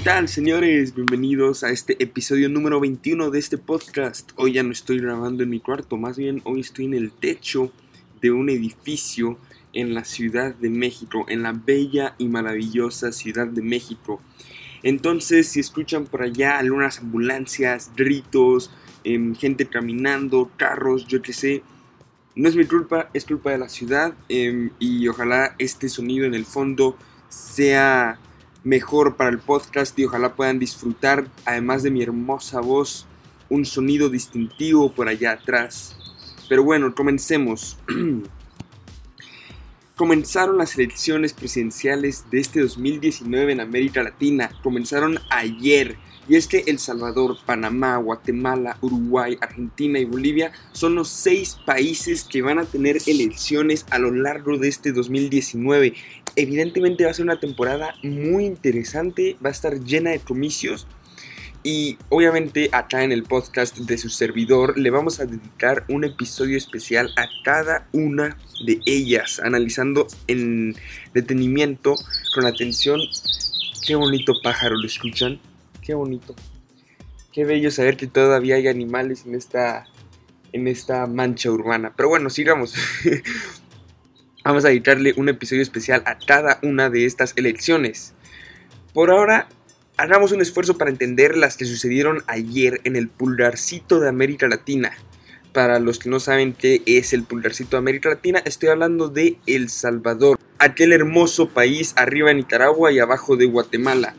[0.00, 0.94] ¿qué tal señores?
[0.94, 4.30] Bienvenidos a este episodio número 21 de este podcast.
[4.36, 7.70] Hoy ya no estoy grabando en mi cuarto, más bien hoy estoy en el techo
[8.22, 9.36] de un edificio
[9.74, 14.22] en la Ciudad de México, en la bella y maravillosa Ciudad de México.
[14.82, 18.70] Entonces, si escuchan por allá algunas ambulancias, gritos,
[19.04, 21.62] em, gente caminando, carros, yo qué sé,
[22.34, 26.32] no es mi culpa, es culpa de la ciudad em, y ojalá este sonido en
[26.32, 26.96] el fondo
[27.28, 28.18] sea
[28.64, 33.06] mejor para el podcast y ojalá puedan disfrutar, además de mi hermosa voz,
[33.48, 35.96] un sonido distintivo por allá atrás.
[36.48, 37.78] Pero bueno, comencemos.
[39.96, 44.50] Comenzaron las elecciones presidenciales de este 2019 en América Latina.
[44.62, 45.98] Comenzaron ayer.
[46.30, 52.22] Y es que El Salvador, Panamá, Guatemala, Uruguay, Argentina y Bolivia son los seis países
[52.22, 55.92] que van a tener elecciones a lo largo de este 2019.
[56.36, 60.86] Evidentemente va a ser una temporada muy interesante, va a estar llena de comicios
[61.64, 66.56] y obviamente acá en el podcast de su servidor le vamos a dedicar un episodio
[66.56, 70.76] especial a cada una de ellas, analizando en
[71.12, 71.96] detenimiento,
[72.36, 73.00] con atención.
[73.84, 75.40] Qué bonito pájaro, ¿lo escuchan?
[75.90, 76.36] Qué bonito.
[77.32, 79.86] Qué bello saber que todavía hay animales en esta,
[80.52, 81.94] en esta mancha urbana.
[81.96, 82.76] Pero bueno, sigamos.
[84.44, 88.14] vamos a dedicarle un episodio especial a cada una de estas elecciones.
[88.94, 89.48] Por ahora
[89.96, 94.92] Hagamos un esfuerzo para entender las que sucedieron ayer en el pulgarcito de América Latina.
[95.52, 99.38] Para los que no saben qué es el pulgarcito de América Latina, estoy hablando de
[99.46, 104.14] El Salvador, aquel hermoso país arriba de Nicaragua y abajo de Guatemala.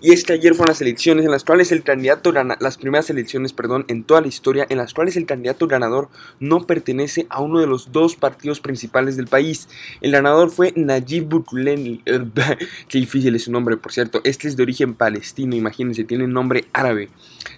[0.00, 3.52] Y es que ayer fueron las elecciones en las cuales el candidato las primeras elecciones,
[3.52, 6.08] perdón, en toda la historia, en las cuales el candidato ganador
[6.38, 9.68] no pertenece a uno de los dos partidos principales del país.
[10.00, 12.00] El ganador fue Nayib Bukele,
[12.88, 14.20] qué difícil es su nombre, por cierto.
[14.22, 17.08] Este es de origen palestino, imagínense, tiene nombre árabe.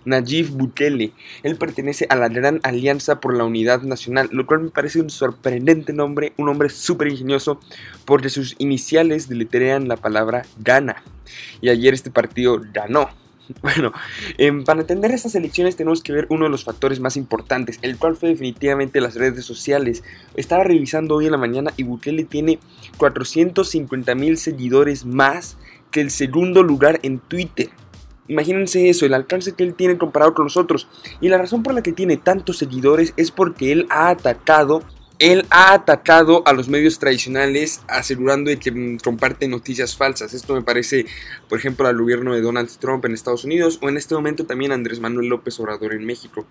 [0.05, 1.13] Nayib Bukele.
[1.43, 5.11] Él pertenece a la Gran Alianza por la Unidad Nacional, lo cual me parece un
[5.11, 7.61] sorprendente nombre, un nombre súper ingenioso,
[8.05, 11.03] porque sus iniciales deletrean la palabra Gana
[11.61, 13.09] y ayer este partido ganó.
[13.63, 13.93] Bueno,
[14.39, 17.97] em, para entender estas elecciones tenemos que ver uno de los factores más importantes, el
[17.97, 20.05] cual fue definitivamente las redes sociales.
[20.37, 22.61] Estaba revisando hoy en la mañana y Bukele tiene
[22.99, 25.57] 450 mil seguidores más
[25.91, 27.71] que el segundo lugar en Twitter.
[28.31, 30.87] Imagínense eso, el alcance que él tiene comparado con nosotros.
[31.21, 34.85] Y la razón por la que tiene tantos seguidores es porque él ha atacado
[35.19, 40.33] él ha atacado a los medios tradicionales asegurando que mm, comparten noticias falsas.
[40.33, 41.05] Esto me parece,
[41.47, 44.73] por ejemplo, al gobierno de Donald Trump en Estados Unidos o en este momento también
[44.73, 46.47] Andrés Manuel López Obrador en México.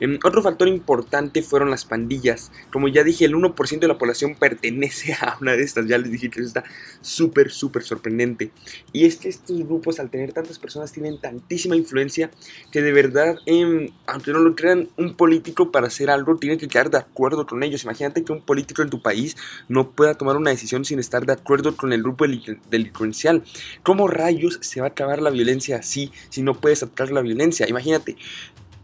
[0.00, 2.50] Em, otro factor importante fueron las pandillas.
[2.70, 5.86] Como ya dije, el 1% de la población pertenece a una de estas.
[5.86, 6.64] Ya les dije que eso está
[7.00, 8.50] súper, súper sorprendente.
[8.92, 12.30] Y es que estos grupos, al tener tantas personas, tienen tantísima influencia
[12.70, 16.68] que de verdad, em, aunque no lo crean, un político para hacer algo tiene que
[16.68, 17.84] quedar de acuerdo con ellos.
[17.84, 19.36] Imagínate que un político en tu país
[19.68, 22.26] no pueda tomar una decisión sin estar de acuerdo con el grupo
[22.70, 23.42] delincuencial.
[23.82, 27.68] ¿Cómo rayos se va a acabar la violencia así si no puedes atacar la violencia?
[27.68, 28.16] Imagínate,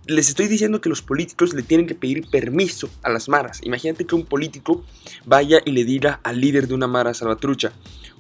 [0.06, 3.60] les estoy diciendo que los políticos le tienen que pedir permiso a las maras.
[3.62, 4.84] Imagínate que un político
[5.24, 7.72] vaya y le diga al líder de una mara salvatrucha,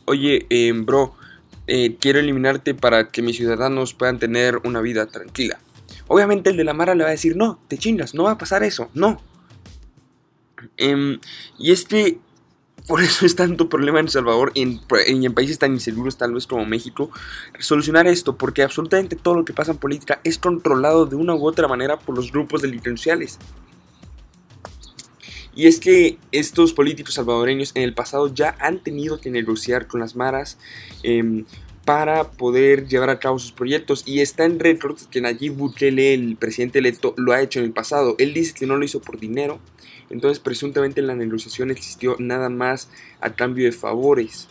[0.04, 1.14] oye, em, bro,
[1.66, 5.60] eh, quiero eliminarte para que mis ciudadanos puedan tener una vida tranquila.
[6.08, 8.38] Obviamente el de la mara le va a decir, no, te chingas, no va a
[8.38, 9.22] pasar eso, no.
[10.76, 11.18] Em,
[11.58, 12.18] y es que
[12.86, 16.64] por eso es tanto problema en Salvador y en, países tan inseguros tal vez como
[16.64, 17.10] México,
[17.58, 21.46] solucionar esto, porque absolutamente todo lo que pasa en política es controlado de una u
[21.46, 23.38] otra manera por los grupos delincuenciales.
[25.54, 30.00] Y es que estos políticos salvadoreños en el pasado ya han tenido que negociar con
[30.00, 30.58] las maras
[31.02, 31.44] em,
[31.84, 34.02] para poder llevar a cabo sus proyectos.
[34.06, 37.72] Y está en récord que Nayib Bukele, el presidente electo, lo ha hecho en el
[37.72, 38.14] pasado.
[38.18, 39.60] Él dice que no lo hizo por dinero,
[40.12, 42.90] entonces, presuntamente en la negociación existió nada más
[43.20, 44.46] a cambio de favores.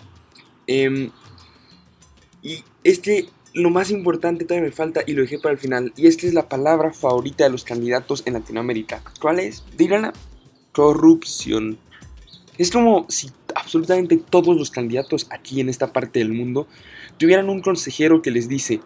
[0.66, 1.12] Em,
[2.42, 5.94] y es que lo más importante todavía me falta y lo dejé para el final.
[5.96, 9.04] Y es que es la palabra favorita de los candidatos en Latinoamérica.
[9.22, 9.64] ¿Cuál es?
[9.78, 10.14] Díganla.
[10.72, 11.78] Corrupción.
[12.58, 13.30] Es como si
[13.72, 16.68] absolutamente todos los candidatos aquí en esta parte del mundo
[17.18, 18.82] tuvieran un consejero que les dice,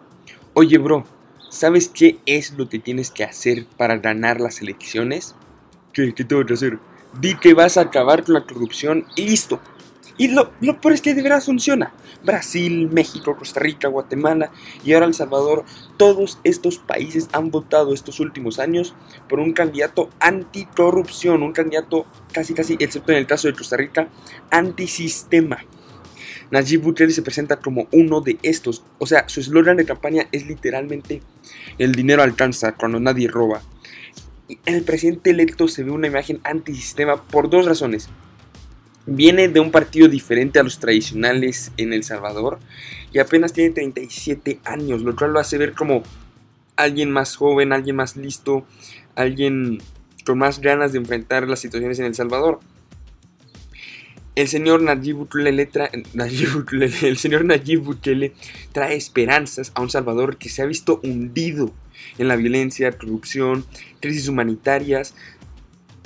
[0.53, 1.05] oye bro,
[1.49, 5.33] ¿sabes qué es lo que tienes que hacer para ganar las elecciones?
[5.91, 6.77] ¿Qué, qué tengo que hacer?
[7.19, 9.59] Di que vas a acabar con la corrupción y listo.
[10.17, 11.93] Y lo, lo peor es que de verdad funciona.
[12.23, 14.51] Brasil, México, Costa Rica, Guatemala
[14.83, 15.65] y ahora El Salvador,
[15.97, 18.95] todos estos países han votado estos últimos años
[19.27, 24.07] por un candidato anticorrupción, un candidato casi casi, excepto en el caso de Costa Rica,
[24.51, 25.59] antisistema.
[26.51, 28.83] Nayib Bukele se presenta como uno de estos.
[28.99, 31.21] O sea, su eslogan de campaña es literalmente
[31.77, 33.61] el dinero alcanza cuando nadie roba.
[34.47, 38.09] Y el presidente electo se ve una imagen antisistema por dos razones.
[39.07, 42.59] Viene de un partido diferente a los tradicionales en El Salvador
[43.13, 46.03] y apenas tiene 37 años, lo cual lo hace ver como
[46.75, 48.65] alguien más joven, alguien más listo,
[49.15, 49.79] alguien
[50.25, 52.59] con más ganas de enfrentar las situaciones en El Salvador.
[54.35, 55.69] El señor Nayib Bukele,
[57.03, 57.45] el señor
[57.79, 58.33] Bukele
[58.73, 61.71] trae esperanzas a un Salvador que se ha visto hundido
[62.17, 63.65] en la violencia, corrupción,
[64.01, 65.15] crisis humanitarias.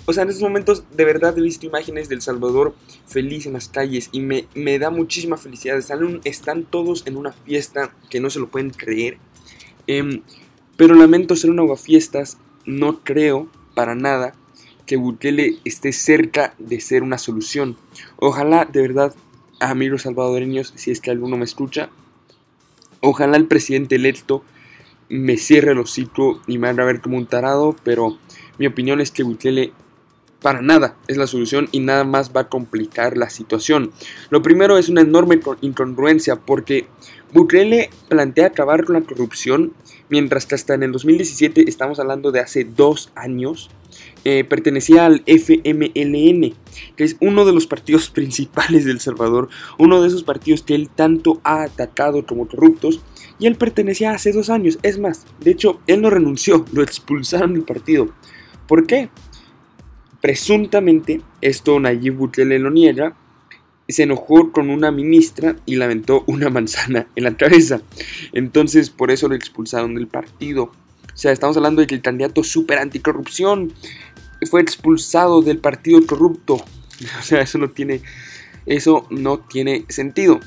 [0.09, 2.73] O sea, en estos momentos de verdad he visto imágenes del Salvador
[3.05, 5.77] feliz en las calles y me, da muchísima felicidad.
[5.77, 9.19] Están, están, todos en una fiesta que no se lo pueden creer.
[9.85, 10.23] Em,
[10.77, 14.33] pero lamento ser un aguafiestas, no creo para nada
[14.87, 17.77] que Bukele esté cerca de ser una solución.
[18.15, 19.13] Ojalá, de verdad,
[19.59, 21.91] amigos salvadoreños, si es que alguno me escucha,
[23.01, 24.43] ojalá el presidente electo
[25.07, 28.17] me cierre el hocico y me haga ver como un tarado, pero
[28.57, 29.71] mi opinión es que Bukele
[30.41, 33.91] para nada es la solución y nada más va a complicar la situación.
[34.29, 36.87] Lo primero es una enorme incongruencia porque
[37.33, 39.73] Bukele plantea acabar con la corrupción
[40.09, 43.69] mientras que hasta en el 2017, estamos hablando de hace dos años,
[44.25, 46.55] eh, pertenecía al FMLN,
[46.95, 50.75] que es uno de los partidos principales de El Salvador, uno de esos partidos que
[50.75, 53.01] él tanto ha atacado como corruptos,
[53.39, 54.79] y él pertenecía hace dos años.
[54.83, 58.09] Es más, de hecho, él no renunció, lo expulsaron del partido.
[58.67, 59.09] ¿Por qué?
[60.21, 63.15] Presuntamente, esto Nayib Bukele lo niega,
[63.87, 67.81] se enojó con una ministra y lamentó una manzana en la cabeza.
[68.33, 70.63] Entonces, por eso lo expulsaron del partido.
[70.63, 73.73] O sea, estamos hablando de que el candidato super anticorrupción
[74.49, 76.63] fue expulsado del partido corrupto.
[77.17, 78.01] O sea, eso no tiene,
[78.65, 80.41] eso no tiene sentido.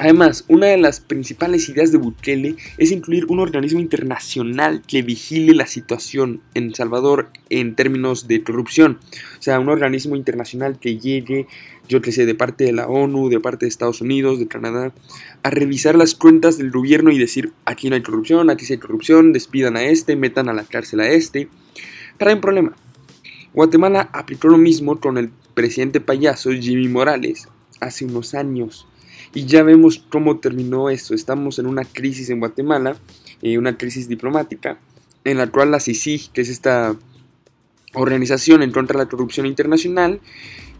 [0.00, 5.54] Además, una de las principales ideas de Bukele es incluir un organismo internacional que vigile
[5.54, 9.00] la situación en El Salvador en términos de corrupción.
[9.40, 11.48] O sea, un organismo internacional que llegue,
[11.88, 14.92] yo que sé, de parte de la ONU, de parte de Estados Unidos, de Canadá,
[15.42, 18.78] a revisar las cuentas del gobierno y decir, aquí no hay corrupción, aquí sí hay
[18.78, 21.48] corrupción, despidan a este, metan a la cárcel a este.
[22.18, 22.76] Pero hay un problema.
[23.52, 27.48] Guatemala aplicó lo mismo con el presidente payaso Jimmy Morales
[27.80, 28.86] hace unos años.
[29.34, 31.14] Y ya vemos cómo terminó esto.
[31.14, 32.96] Estamos en una crisis en Guatemala,
[33.42, 34.78] eh, una crisis diplomática,
[35.24, 36.96] en la cual la CICIG, que es esta
[37.94, 40.20] organización en contra de la corrupción internacional,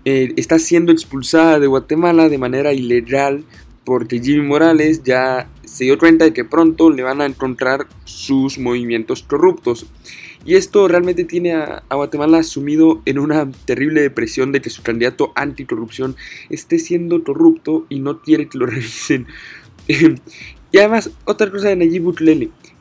[0.05, 3.45] eh, está siendo expulsada de Guatemala de manera ilegal
[3.85, 8.59] porque Jimmy Morales ya se dio cuenta de que pronto le van a encontrar sus
[8.59, 9.87] movimientos corruptos.
[10.49, 15.31] Y esto realmente tiene a, Guatemala sumido en una terrible depresión de que su candidato
[15.35, 16.17] anticorrupción
[16.49, 19.27] esté siendo corrupto y no quiere que lo revisen.
[19.87, 22.03] y además, otra cosa de Nayib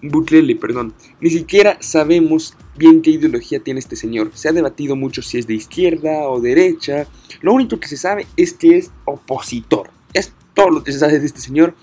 [0.02, 4.32] Bukele, perdón, ni siquiera sabemos bien qué ideología tiene este señor.
[4.34, 7.06] Se ha debatido mucho si es de izquierda o derecha.
[7.42, 9.90] Lo único que se sabe es que es opositor.
[10.18, 11.76] Es todo lo que se sabe de este señor,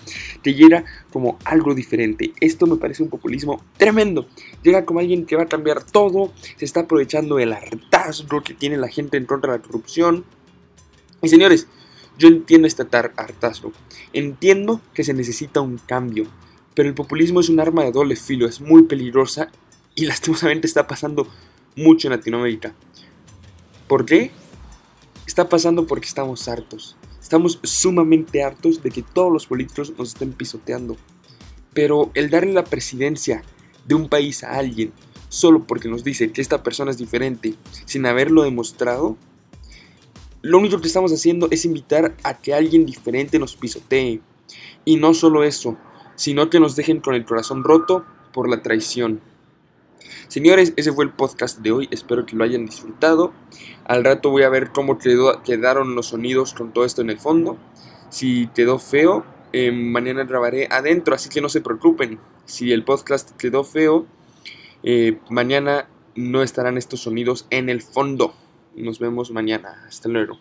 [0.43, 2.33] que llega como algo diferente.
[2.41, 4.27] Esto me parece un populismo tremendo.
[4.63, 8.75] Llega como alguien que va a cambiar todo, se está aprovechando el hartazgo que tiene
[8.75, 10.25] la gente en contra de la corrupción.
[11.21, 11.67] Y señores,
[12.17, 13.71] yo entiendo este hartazgo.
[14.11, 16.25] Entiendo que se necesita un cambio.
[16.73, 19.49] Pero el populismo es un arma de doble filo, es muy peligrosa
[19.95, 21.29] y lastimosamente está pasando
[21.77, 22.73] mucho en Latinoamérica.
[23.87, 24.31] ¿Por qué?
[25.25, 26.97] Está pasando porque estamos hartos.
[27.25, 30.95] Estamos sumamente hartos de que todos los políticos nos estén pisoteando.
[31.73, 33.41] Pero el darle la presidencia
[33.87, 34.93] de un país a alguien
[35.27, 37.55] solo porque nos dice que esta persona es diferente
[37.85, 39.17] sin haberlo demostrado,
[40.43, 44.21] lo único que estamos haciendo es invitar a que alguien diferente nos pisotee.
[44.85, 45.79] Y no solo eso,
[46.15, 49.19] sino que nos dejen con el corazón roto por la traición.
[50.27, 53.33] Señores, ese fue el podcast de hoy, espero que lo hayan disfrutado.
[53.85, 57.57] Al rato voy a ver cómo quedaron los sonidos con todo esto en el fondo.
[58.09, 62.19] Si quedó feo, eh, mañana grabaré adentro, así que no se preocupen.
[62.45, 64.05] Si el podcast quedó feo,
[64.83, 68.33] eh, mañana no estarán estos sonidos en el fondo.
[68.75, 69.85] Nos vemos mañana.
[69.87, 70.39] Hasta luego.